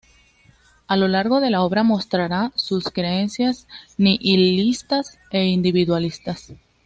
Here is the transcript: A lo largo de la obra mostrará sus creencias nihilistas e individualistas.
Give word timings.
A 0.87 0.97
lo 0.97 1.07
largo 1.07 1.41
de 1.41 1.51
la 1.51 1.61
obra 1.61 1.83
mostrará 1.83 2.51
sus 2.55 2.85
creencias 2.85 3.67
nihilistas 3.99 5.19
e 5.29 5.43
individualistas. 5.45 6.55